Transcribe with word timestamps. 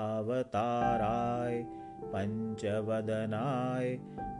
पञ्चवदनाय 2.12 3.88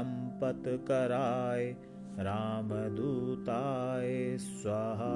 रामदूताय 2.28 4.14
स्वाहा। 4.38 5.12